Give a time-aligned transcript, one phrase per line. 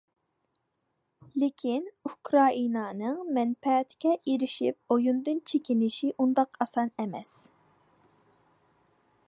[1.41, 7.33] لېكىن ئۇكرائىنانىڭ مەنپەئەتكە ئېرىشىپ ئويۇندىن چېكىنىشى ئۇنداق ئاسان ئەمەس.